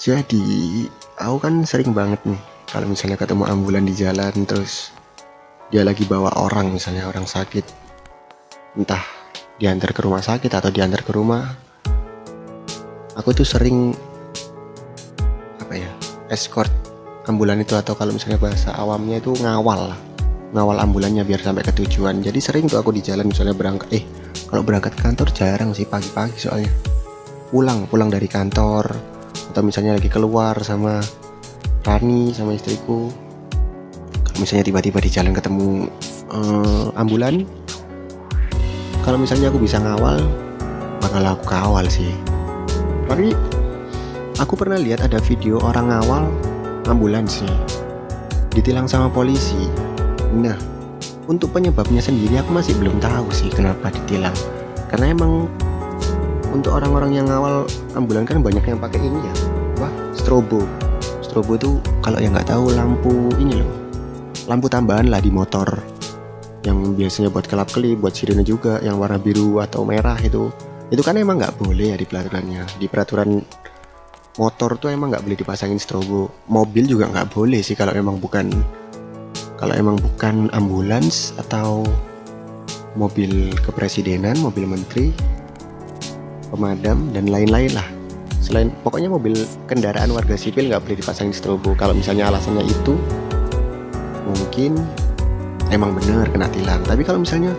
Jadi, 0.00 0.88
aku 1.20 1.36
kan 1.42 1.62
sering 1.68 1.92
banget 1.92 2.20
nih 2.24 2.40
kalau 2.72 2.88
misalnya 2.88 3.20
ketemu 3.20 3.44
ambulan 3.44 3.84
di 3.84 3.92
jalan 3.92 4.32
terus 4.48 4.88
dia 5.68 5.84
lagi 5.84 6.08
bawa 6.08 6.32
orang 6.40 6.72
misalnya 6.72 7.04
orang 7.04 7.28
sakit. 7.28 7.64
Entah 8.76 9.04
diantar 9.60 9.92
ke 9.92 10.00
rumah 10.00 10.24
sakit 10.24 10.48
atau 10.48 10.72
diantar 10.72 11.04
ke 11.04 11.12
rumah. 11.12 11.44
Aku 13.20 13.36
tuh 13.36 13.44
sering 13.44 13.92
apa 15.60 15.74
ya 15.76 15.92
escort 16.32 16.72
ambulan 17.28 17.60
itu 17.60 17.76
atau 17.76 17.92
kalau 17.92 18.16
misalnya 18.16 18.40
bahasa 18.40 18.72
awamnya 18.72 19.20
itu 19.20 19.36
ngawal 19.36 19.92
ngawal 20.52 20.76
ambulannya 20.80 21.22
biar 21.22 21.40
sampai 21.44 21.64
ke 21.64 21.72
tujuan 21.76 22.24
jadi 22.24 22.40
sering 22.40 22.66
tuh 22.68 22.80
aku 22.80 22.92
di 22.92 23.04
jalan 23.04 23.28
misalnya 23.28 23.52
berangkat 23.52 23.88
eh 24.00 24.04
kalau 24.48 24.64
berangkat 24.64 24.92
kantor 24.96 25.28
jarang 25.32 25.72
sih 25.72 25.88
pagi-pagi 25.88 26.36
soalnya. 26.36 26.72
Pulang 27.52 27.88
pulang 27.88 28.08
dari 28.08 28.28
kantor 28.28 29.11
atau 29.52 29.60
misalnya 29.60 30.00
lagi 30.00 30.08
keluar 30.08 30.56
sama 30.64 31.04
Rani 31.84 32.32
sama 32.32 32.56
istriku. 32.56 33.12
Kalau 34.24 34.38
misalnya 34.40 34.64
tiba-tiba 34.64 34.96
di 35.04 35.10
jalan 35.12 35.36
ketemu 35.36 35.92
uh, 36.32 36.88
ambulan 36.96 37.44
kalau 39.04 39.20
misalnya 39.20 39.52
aku 39.52 39.60
bisa 39.60 39.76
ngawal 39.76 40.24
bakal 41.04 41.20
aku 41.26 41.44
kawal 41.44 41.84
sih. 41.84 42.16
Tapi 43.04 43.36
aku 44.40 44.56
pernah 44.56 44.80
lihat 44.80 45.04
ada 45.04 45.20
video 45.20 45.60
orang 45.60 45.92
ngawal 45.92 46.24
ambulans 46.88 47.44
sih 47.44 47.52
ditilang 48.56 48.88
sama 48.88 49.12
polisi. 49.12 49.68
Nah 50.32 50.56
untuk 51.28 51.52
penyebabnya 51.52 52.00
sendiri 52.00 52.40
aku 52.40 52.56
masih 52.56 52.72
belum 52.80 52.96
tahu 53.04 53.28
sih 53.36 53.52
kenapa 53.52 53.92
ditilang. 53.92 54.34
Karena 54.88 55.12
emang 55.12 55.50
untuk 56.52 56.76
orang-orang 56.76 57.16
yang 57.16 57.26
ngawal 57.26 57.64
ambulan 57.96 58.28
kan 58.28 58.44
banyak 58.44 58.62
yang 58.64 58.78
pakai 58.78 59.00
ini 59.00 59.18
ya 59.24 59.34
strobo. 60.22 60.62
Strobo 61.18 61.58
itu 61.58 61.82
kalau 61.98 62.22
yang 62.22 62.38
nggak 62.38 62.46
tahu 62.46 62.70
lampu 62.70 63.34
ini 63.42 63.58
loh. 63.58 63.74
Lampu 64.46 64.70
tambahan 64.70 65.10
lah 65.10 65.18
di 65.18 65.34
motor. 65.34 65.66
Yang 66.62 66.94
biasanya 66.94 67.28
buat 67.34 67.50
kelap 67.50 67.74
kelip 67.74 67.98
buat 67.98 68.14
sirene 68.14 68.46
juga 68.46 68.78
yang 68.86 69.02
warna 69.02 69.18
biru 69.18 69.58
atau 69.58 69.82
merah 69.82 70.14
itu. 70.22 70.54
Itu 70.94 71.02
kan 71.02 71.18
emang 71.18 71.42
nggak 71.42 71.58
boleh 71.58 71.90
ya 71.90 71.96
di 71.98 72.06
peraturannya. 72.06 72.78
Di 72.78 72.86
peraturan 72.86 73.42
motor 74.38 74.78
tuh 74.78 74.94
emang 74.94 75.10
nggak 75.10 75.26
boleh 75.26 75.38
dipasangin 75.42 75.82
strobo. 75.82 76.30
Mobil 76.46 76.86
juga 76.86 77.10
nggak 77.10 77.34
boleh 77.34 77.58
sih 77.58 77.74
kalau 77.74 77.90
emang 77.90 78.22
bukan 78.22 78.46
kalau 79.58 79.74
emang 79.74 79.98
bukan 79.98 80.50
ambulans 80.54 81.34
atau 81.38 81.82
mobil 82.94 83.50
kepresidenan, 83.62 84.38
mobil 84.38 84.70
menteri, 84.70 85.10
pemadam 86.50 87.10
dan 87.10 87.26
lain-lain 87.26 87.74
lah. 87.74 88.01
Selain 88.42 88.74
pokoknya 88.82 89.06
mobil 89.06 89.38
kendaraan 89.70 90.10
warga 90.10 90.34
sipil 90.34 90.66
nggak 90.66 90.82
boleh 90.82 90.98
dipasangin 90.98 91.30
strobo. 91.30 91.78
Kalau 91.78 91.94
misalnya 91.94 92.26
alasannya 92.26 92.66
itu 92.66 92.98
mungkin 94.26 94.82
emang 95.70 95.94
bener 95.94 96.26
kena 96.26 96.50
tilang. 96.50 96.82
Tapi 96.82 97.06
kalau 97.06 97.22
misalnya 97.22 97.54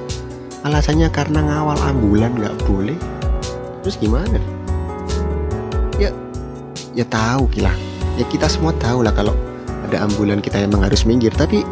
alasannya 0.67 1.07
karena 1.07 1.39
ngawal 1.39 1.79
ambulan 1.87 2.35
nggak 2.35 2.55
boleh, 2.67 2.99
terus 3.79 3.95
gimana? 3.95 4.35
Ya, 5.95 6.11
ya 6.91 7.07
tahu 7.07 7.47
lah. 7.63 7.73
Ya 8.19 8.27
kita 8.27 8.51
semua 8.51 8.75
tahu 8.75 9.07
lah 9.07 9.15
kalau 9.15 9.31
ada 9.87 10.03
ambulan 10.03 10.43
kita 10.43 10.67
emang 10.67 10.83
harus 10.83 11.07
minggir. 11.07 11.31
Tapi 11.31 11.63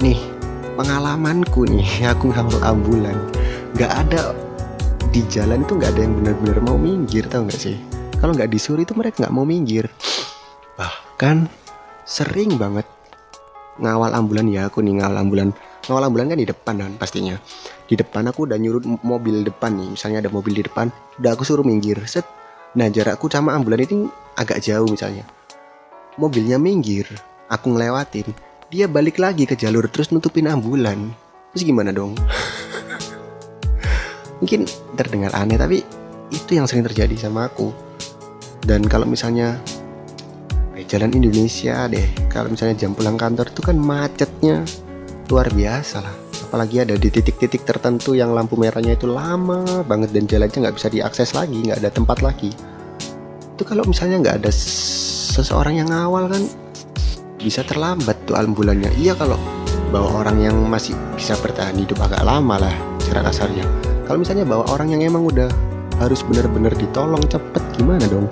nih 0.00 0.16
pengalamanku 0.80 1.68
nih 1.68 1.86
aku 2.16 2.32
ngawal 2.32 2.60
ambulan 2.64 3.20
nggak 3.76 3.92
ada 3.92 4.32
di 5.12 5.22
jalan 5.30 5.62
itu 5.62 5.76
nggak 5.78 5.92
ada 5.94 6.00
yang 6.08 6.14
benar-benar 6.18 6.58
mau 6.64 6.74
minggir 6.78 7.22
tau 7.30 7.46
nggak 7.46 7.60
sih 7.60 7.78
kalau 8.24 8.32
nggak 8.32 8.56
disuruh 8.56 8.80
itu 8.80 8.96
mereka 8.96 9.20
nggak 9.20 9.36
mau 9.36 9.44
minggir. 9.44 9.84
Bahkan 10.80 11.44
sering 12.08 12.56
banget 12.56 12.88
ngawal 13.76 14.16
ambulan 14.16 14.48
ya 14.48 14.72
aku 14.72 14.80
nih 14.80 14.96
ngawal 14.96 15.20
ambulan. 15.20 15.48
Ngawal 15.84 16.08
ambulan 16.08 16.32
kan 16.32 16.40
di 16.40 16.48
depan 16.48 16.74
kan 16.80 16.92
pastinya. 16.96 17.36
Di 17.84 18.00
depan 18.00 18.24
aku 18.32 18.48
udah 18.48 18.56
nyuruh 18.56 18.80
mobil 19.04 19.44
depan 19.44 19.76
nih 19.76 19.92
misalnya 19.92 20.24
ada 20.24 20.32
mobil 20.32 20.56
di 20.56 20.64
depan 20.64 20.88
udah 21.20 21.36
aku 21.36 21.44
suruh 21.44 21.60
minggir 21.60 22.00
set. 22.08 22.24
Nah 22.80 22.88
jarakku 22.88 23.28
sama 23.28 23.52
ambulan 23.52 23.84
itu 23.84 24.08
agak 24.40 24.64
jauh 24.64 24.88
misalnya. 24.88 25.28
Mobilnya 26.16 26.56
minggir 26.56 27.04
aku 27.52 27.76
ngelewatin 27.76 28.32
dia 28.72 28.88
balik 28.88 29.20
lagi 29.20 29.44
ke 29.44 29.52
jalur 29.52 29.84
terus 29.92 30.08
nutupin 30.16 30.48
ambulan. 30.48 31.12
Terus 31.52 31.68
gimana 31.68 31.92
dong? 31.92 32.16
Mungkin 34.40 34.64
terdengar 34.96 35.36
aneh 35.36 35.60
tapi 35.60 35.84
itu 36.32 36.56
yang 36.56 36.64
sering 36.64 36.88
terjadi 36.88 37.28
sama 37.28 37.52
aku 37.52 37.93
dan 38.64 38.80
kalau 38.88 39.04
misalnya 39.04 39.60
eh, 40.72 40.84
jalan 40.88 41.12
Indonesia 41.12 41.84
deh 41.88 42.08
kalau 42.32 42.48
misalnya 42.48 42.80
jam 42.80 42.96
pulang 42.96 43.20
kantor 43.20 43.52
itu 43.52 43.60
kan 43.60 43.76
macetnya 43.76 44.64
luar 45.28 45.48
biasa 45.52 46.00
lah. 46.00 46.16
Apalagi 46.48 46.86
ada 46.86 46.94
di 46.94 47.08
titik-titik 47.10 47.66
tertentu 47.66 48.14
yang 48.14 48.30
lampu 48.30 48.54
merahnya 48.54 48.94
itu 48.94 49.10
lama 49.10 49.82
banget 49.84 50.14
dan 50.14 50.24
jalannya 50.28 50.58
nggak 50.68 50.76
bisa 50.76 50.88
diakses 50.88 51.34
lagi 51.36 51.56
nggak 51.60 51.80
ada 51.84 51.90
tempat 51.92 52.18
lagi. 52.24 52.52
Itu 53.54 53.62
kalau 53.68 53.84
misalnya 53.84 54.22
nggak 54.22 54.36
ada 54.44 54.50
seseorang 54.50 55.82
yang 55.82 55.88
ngawal 55.90 56.30
kan 56.30 56.42
bisa 57.36 57.60
terlambat 57.66 58.16
tuh 58.24 58.38
ambulannya. 58.38 58.88
Iya 58.96 59.18
kalau 59.18 59.36
bawa 59.92 60.24
orang 60.24 60.40
yang 60.40 60.56
masih 60.66 60.96
bisa 61.14 61.36
bertahan 61.38 61.76
hidup 61.76 62.00
agak 62.00 62.24
lama 62.24 62.56
lah 62.56 62.74
cara 63.04 63.20
kasarnya. 63.28 63.66
Kalau 64.08 64.20
misalnya 64.20 64.44
bawa 64.46 64.68
orang 64.72 64.94
yang 64.94 65.02
emang 65.04 65.26
udah 65.26 65.48
harus 66.02 66.26
benar-benar 66.26 66.74
ditolong 66.74 67.22
cepet 67.30 67.62
gimana 67.78 68.02
dong 68.10 68.26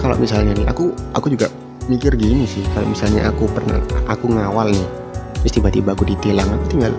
kalau 0.00 0.16
misalnya 0.16 0.56
nih 0.56 0.66
aku 0.66 0.96
aku 1.12 1.28
juga 1.30 1.52
mikir 1.86 2.16
gini 2.16 2.48
sih 2.48 2.64
kalau 2.72 2.88
misalnya 2.88 3.28
aku 3.28 3.44
pernah 3.52 3.78
aku 4.08 4.32
ngawal 4.32 4.72
nih 4.72 4.88
terus 5.44 5.52
tiba-tiba 5.60 5.92
aku 5.92 6.08
ditilang 6.08 6.48
aku 6.48 6.64
tinggal 6.72 6.92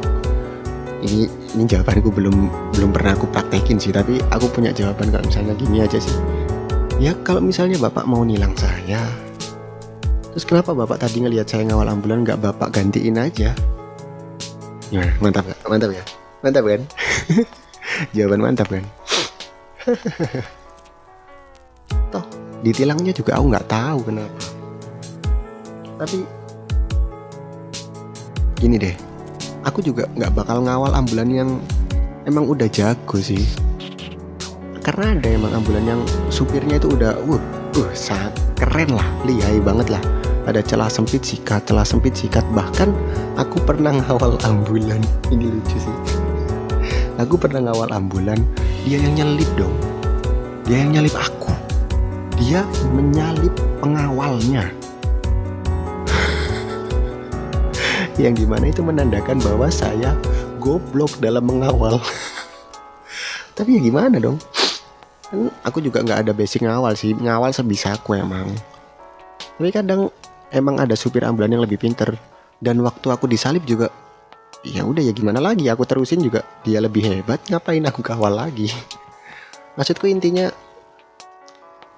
ini 1.01 1.25
ini 1.57 1.63
jawabanku 1.65 2.13
belum 2.13 2.35
belum 2.77 2.89
pernah 2.93 3.17
aku 3.17 3.25
praktekin 3.33 3.81
sih 3.81 3.89
tapi 3.89 4.21
aku 4.29 4.45
punya 4.53 4.69
jawaban 4.69 5.09
kalau 5.09 5.25
misalnya 5.25 5.57
gini 5.57 5.81
aja 5.81 5.97
sih 5.97 6.13
ya 7.01 7.17
kalau 7.25 7.41
misalnya 7.41 7.81
bapak 7.81 8.05
mau 8.05 8.21
nilang 8.21 8.53
saya 8.53 9.01
Terus 10.31 10.47
kenapa 10.47 10.71
bapak 10.71 11.03
tadi 11.03 11.19
ngelihat 11.19 11.43
saya 11.43 11.67
ngawal 11.67 11.91
ambulan 11.91 12.23
nggak 12.23 12.39
bapak 12.39 12.71
gantiin 12.71 13.19
aja? 13.19 13.51
Ya, 14.87 15.03
mantap? 15.19 15.43
Mantap 15.67 15.91
ya? 15.91 16.03
Mantap 16.39 16.63
kan? 16.63 16.81
Jawaban 18.15 18.39
mantap 18.39 18.71
kan? 18.71 18.83
Ditilangnya 22.61 23.09
juga 23.09 23.41
aku 23.41 23.45
nggak 23.49 23.67
tahu 23.69 23.99
kenapa. 24.05 24.41
Tapi 25.97 26.17
gini 28.61 28.77
deh, 28.77 28.93
aku 29.65 29.81
juga 29.81 30.05
nggak 30.13 30.33
bakal 30.37 30.61
ngawal 30.61 30.93
ambulan 30.93 31.29
yang 31.29 31.49
emang 32.29 32.45
udah 32.45 32.69
jago 32.69 33.17
sih. 33.17 33.41
Karena 34.81 35.17
ada 35.17 35.29
emang 35.29 35.53
ambulan 35.57 35.85
yang 35.85 36.01
supirnya 36.29 36.77
itu 36.77 36.93
udah, 36.93 37.17
uh, 37.25 37.41
uh, 37.81 37.89
sangat 37.97 38.33
keren 38.57 38.93
lah, 38.93 39.05
lihai 39.25 39.57
banget 39.61 39.93
lah. 39.93 40.01
Ada 40.45 40.61
celah 40.61 40.89
sempit 40.89 41.21
sikat 41.21 41.65
celah 41.69 41.85
sempit 41.85 42.13
sikat. 42.13 42.45
Bahkan 42.53 42.89
aku 43.41 43.57
pernah 43.61 43.93
ngawal 43.93 44.37
ambulan. 44.45 45.01
Ini 45.33 45.45
lucu 45.49 45.77
sih. 45.77 45.97
Aku 47.17 47.37
pernah 47.37 47.69
ngawal 47.69 47.89
ambulan 47.93 48.37
dia 48.85 48.97
yang 49.01 49.17
nyelip 49.17 49.49
dong. 49.57 49.73
Dia 50.65 50.81
yang 50.81 50.97
nyelip 50.97 51.13
aku 51.13 51.40
dia 52.41 52.65
menyalip 52.89 53.53
pengawalnya. 53.77 54.73
Yang 58.21 58.33
di 58.41 58.45
mana 58.49 58.65
itu 58.73 58.81
menandakan 58.81 59.37
bahwa 59.45 59.69
saya 59.69 60.17
goblok 60.57 61.13
dalam 61.21 61.45
mengawal. 61.45 62.01
Tapi 63.57 63.77
ya 63.77 63.81
gimana 63.85 64.17
dong? 64.17 64.41
Kan 65.29 65.53
aku 65.61 65.85
juga 65.85 66.01
nggak 66.01 66.25
ada 66.25 66.33
basic 66.33 66.65
ngawal 66.65 66.97
sih. 66.97 67.13
Ngawal 67.13 67.53
sebisa 67.53 67.93
aku 67.93 68.17
emang. 68.17 68.49
Tapi 69.61 69.69
kadang 69.69 70.09
emang 70.49 70.81
ada 70.81 70.97
supir 70.97 71.21
ambulan 71.21 71.53
yang 71.53 71.61
lebih 71.61 71.77
pinter. 71.77 72.17
Dan 72.57 72.81
waktu 72.81 73.05
aku 73.05 73.29
disalip 73.29 73.61
juga 73.69 73.93
ya 74.65 74.81
udah 74.81 75.05
ya 75.05 75.13
gimana 75.13 75.37
lagi? 75.37 75.69
Aku 75.69 75.85
terusin 75.85 76.25
juga. 76.25 76.41
Dia 76.65 76.81
lebih 76.81 77.05
hebat 77.05 77.37
ngapain 77.53 77.85
aku 77.85 78.01
kawal 78.01 78.33
lagi? 78.33 78.73
Maksudku 79.77 80.09
intinya 80.09 80.49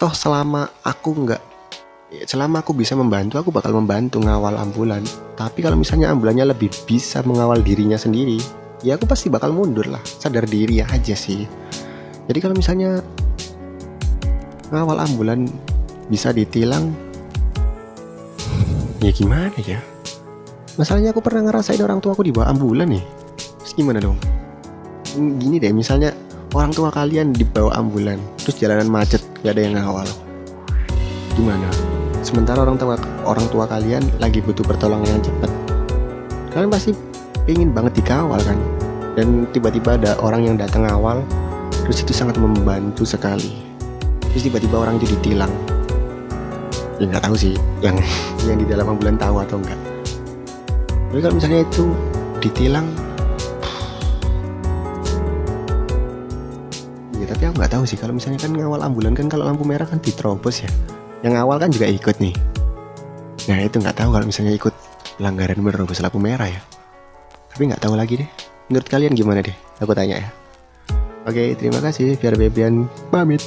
toh 0.04 0.12
selama 0.12 0.68
aku 0.84 1.16
nggak 1.16 1.40
ya 2.12 2.28
selama 2.28 2.60
aku 2.60 2.76
bisa 2.76 2.92
membantu 2.92 3.40
aku 3.40 3.56
bakal 3.56 3.72
membantu 3.72 4.20
ngawal 4.20 4.60
ambulan. 4.60 5.00
Tapi 5.40 5.64
kalau 5.64 5.80
misalnya 5.80 6.12
ambulannya 6.12 6.52
lebih 6.52 6.68
bisa 6.84 7.24
mengawal 7.24 7.64
dirinya 7.64 7.96
sendiri 7.96 8.36
ya 8.84 9.00
aku 9.00 9.08
pasti 9.08 9.32
bakal 9.32 9.56
mundur 9.56 9.88
lah. 9.88 10.04
Sadar 10.04 10.44
diri 10.44 10.84
aja 10.84 11.16
sih. 11.16 11.48
Jadi 12.28 12.36
kalau 12.44 12.52
misalnya 12.52 13.00
ngawal 14.76 15.08
ambulan 15.08 15.48
bisa 16.12 16.36
ditilang 16.36 16.92
ya 19.00 19.12
gimana 19.16 19.56
ya? 19.64 19.80
Masalahnya 20.76 21.16
aku 21.16 21.24
pernah 21.24 21.48
ngerasain 21.48 21.80
orang 21.80 22.04
tua 22.04 22.12
aku 22.12 22.28
dibawa 22.28 22.52
ambulan 22.52 22.92
nih. 22.92 23.04
Terus 23.40 23.72
gimana 23.72 24.04
dong? 24.04 24.20
Gini 25.16 25.64
deh 25.64 25.72
misalnya 25.72 26.12
orang 26.54 26.72
tua 26.72 26.90
kalian 26.94 27.34
dibawa 27.34 27.74
ambulan 27.78 28.22
terus 28.42 28.62
jalanan 28.62 28.90
macet 28.90 29.22
gak 29.42 29.58
ada 29.58 29.62
yang 29.62 29.74
ngawal. 29.78 30.08
Gimana? 31.34 31.70
Sementara 32.22 32.64
orang 32.64 32.78
tua 32.80 32.96
orang 33.28 33.46
tua 33.52 33.66
kalian 33.68 34.06
lagi 34.22 34.40
butuh 34.40 34.64
pertolongan 34.64 35.20
yang 35.20 35.24
cepat. 35.26 35.52
Kalian 36.54 36.70
pasti 36.70 36.92
pingin 37.44 37.74
banget 37.74 38.00
dikawal 38.00 38.40
kan? 38.46 38.56
Dan 39.14 39.50
tiba-tiba 39.54 40.00
ada 40.00 40.18
orang 40.22 40.48
yang 40.48 40.56
datang 40.56 40.88
awal 40.88 41.22
terus 41.84 42.06
itu 42.06 42.16
sangat 42.16 42.40
membantu 42.40 43.04
sekali. 43.04 43.52
Terus 44.32 44.48
tiba-tiba 44.48 44.82
orang 44.82 44.98
itu 45.02 45.14
ditilang 45.20 45.52
ya 47.02 47.10
nggak 47.10 47.24
tahu 47.26 47.36
sih 47.36 47.54
yang 47.82 47.98
yang 48.48 48.58
di 48.60 48.66
dalam 48.68 48.96
ambulan 48.96 49.18
tahu 49.18 49.42
atau 49.42 49.58
enggak 49.58 49.80
tapi 51.10 51.20
kalau 51.22 51.36
misalnya 51.38 51.62
itu 51.62 51.86
ditilang 52.42 52.88
tapi 57.34 57.50
aku 57.50 57.66
nggak 57.66 57.74
tahu 57.74 57.84
sih 57.90 57.98
kalau 57.98 58.14
misalnya 58.14 58.38
kan 58.38 58.54
ngawal 58.54 58.78
ambulan 58.86 59.18
kan 59.18 59.26
kalau 59.26 59.50
lampu 59.50 59.66
merah 59.66 59.90
kan 59.90 59.98
diterobos 59.98 60.62
ya. 60.62 60.70
Yang 61.26 61.42
awal 61.42 61.58
kan 61.58 61.74
juga 61.74 61.90
ikut 61.90 62.22
nih. 62.22 62.38
Nah 63.50 63.58
itu 63.58 63.82
nggak 63.82 63.98
tahu 63.98 64.14
kalau 64.14 64.26
misalnya 64.30 64.54
ikut 64.54 64.70
pelanggaran 65.18 65.58
menerobos 65.58 65.98
lampu 65.98 66.22
merah 66.22 66.46
ya. 66.46 66.62
Tapi 67.50 67.74
nggak 67.74 67.82
tahu 67.82 67.98
lagi 67.98 68.22
deh. 68.22 68.30
Menurut 68.70 68.86
kalian 68.86 69.18
gimana 69.18 69.42
deh? 69.42 69.56
Aku 69.82 69.98
tanya 69.98 70.22
ya. 70.22 70.30
Oke 71.26 71.58
terima 71.58 71.82
kasih. 71.82 72.22
Biar 72.22 72.38
Bebian 72.38 72.86
pamit 73.10 73.42